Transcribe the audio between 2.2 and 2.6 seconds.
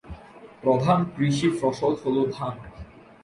ধান।